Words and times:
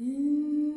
Mm. 0.00 0.67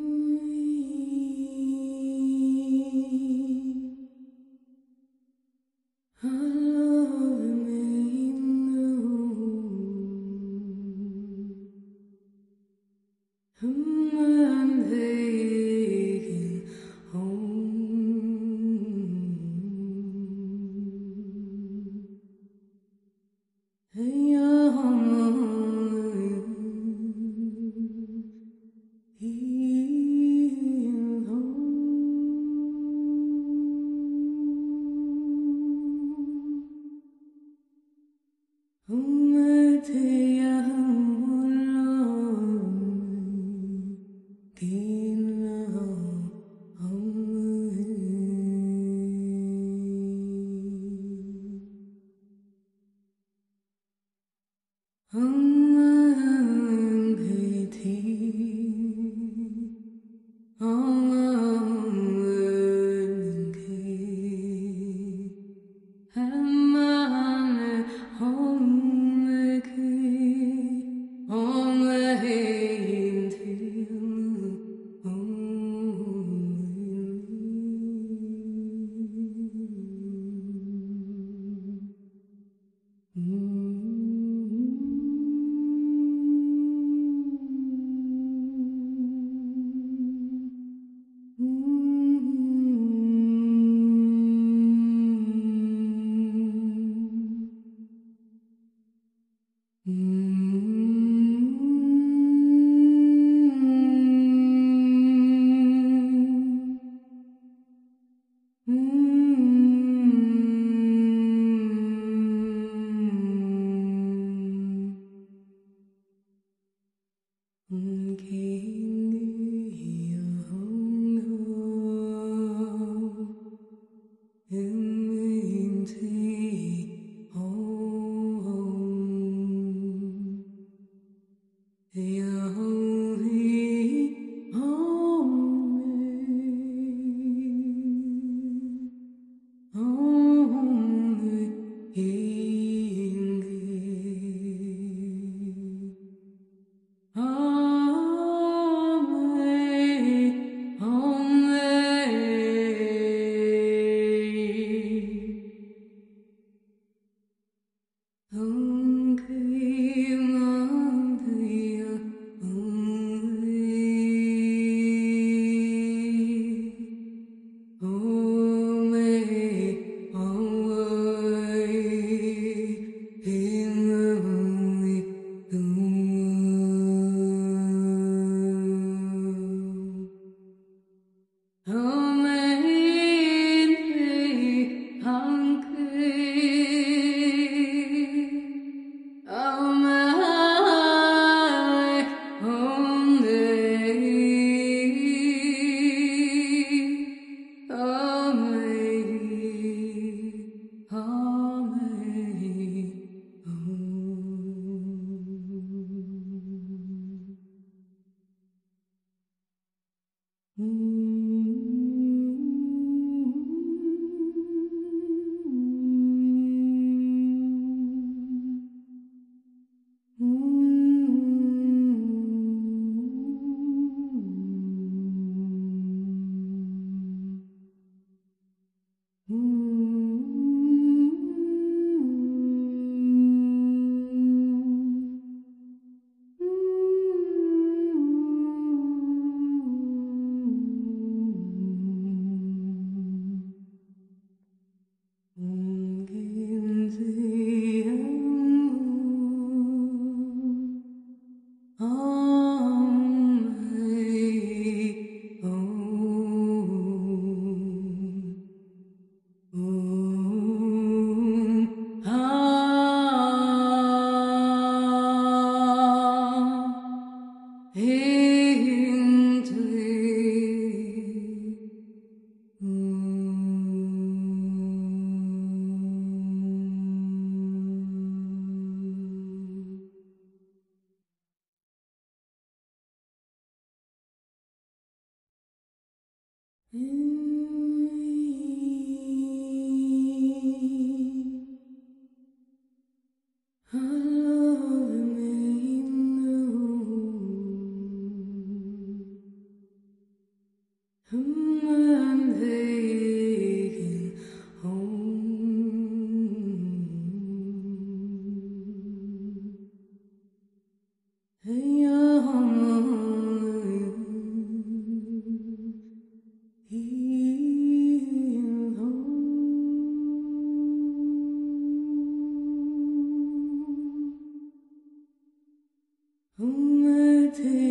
te 327.32 327.61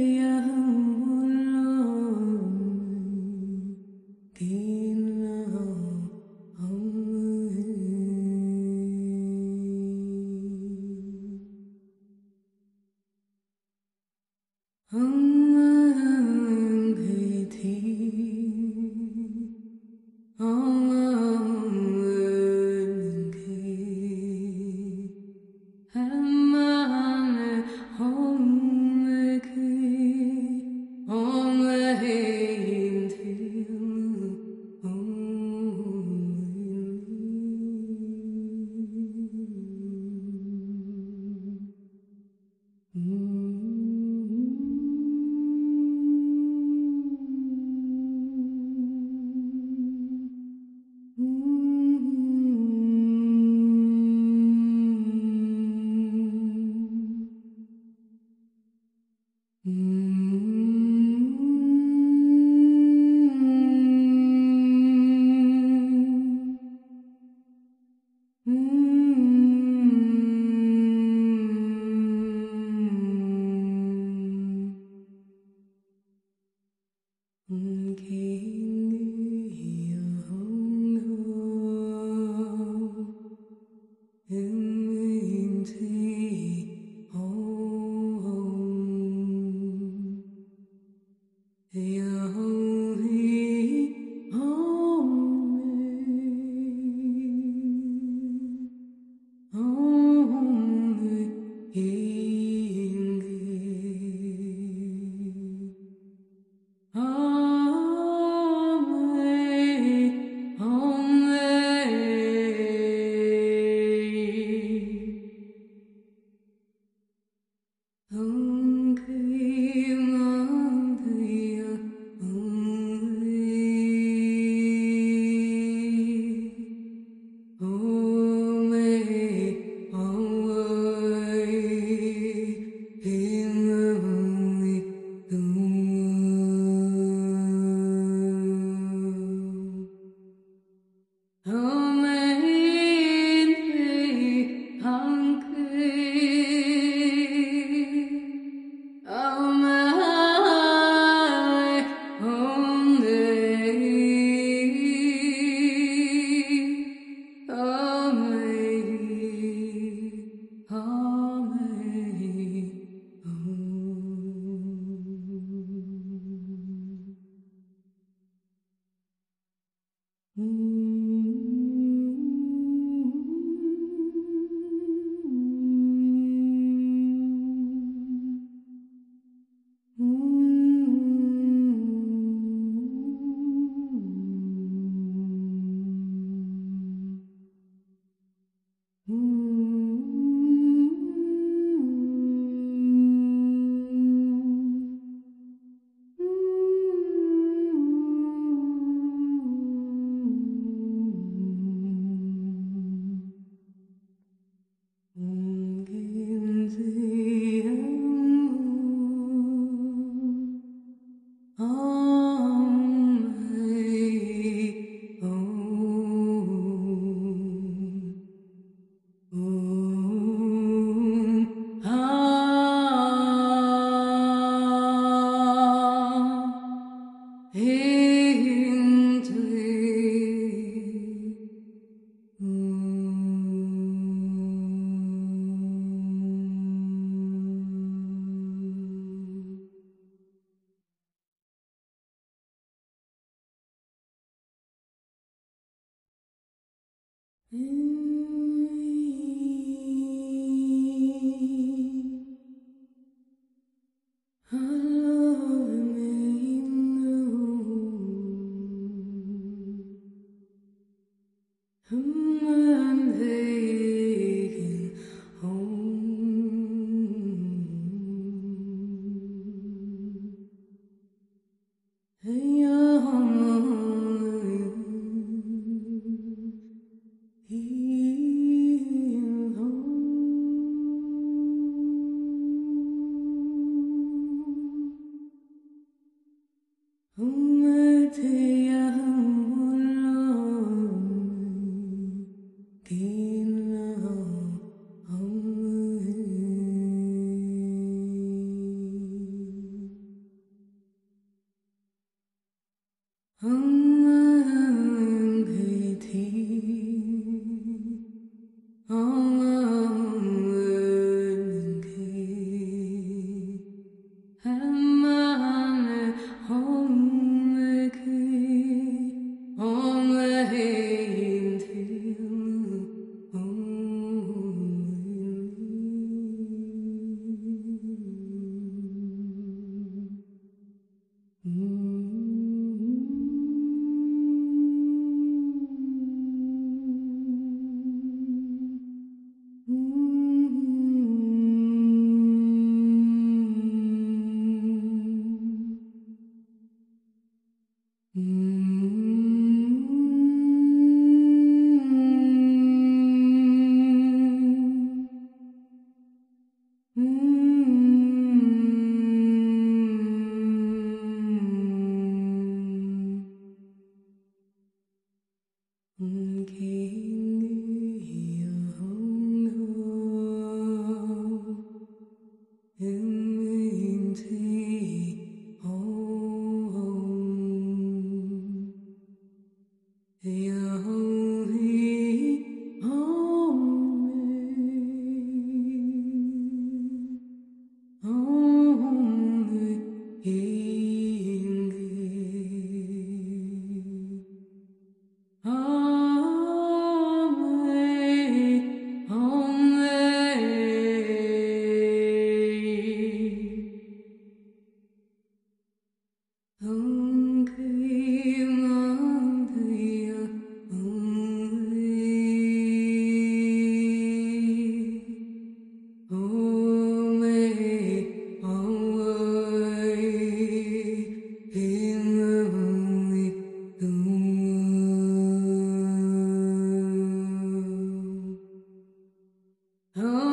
Ooh. 429.98 430.31